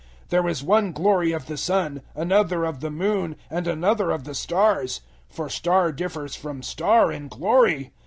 015:041 0.23 0.29
There 0.29 0.47
is 0.47 0.63
one 0.63 0.91
glory 0.93 1.31
of 1.31 1.45
the 1.45 1.57
sun, 1.57 2.01
another 2.15 2.63
of 2.65 2.79
the 2.79 2.89
moon, 2.89 3.35
and 3.51 3.67
another 3.67 4.09
of 4.09 4.23
the 4.23 4.33
stars; 4.33 5.01
for 5.29 5.47
star 5.47 5.91
differs 5.91 6.35
from 6.35 6.63
star 6.63 7.11
in 7.11 7.27
glory. 7.27 7.91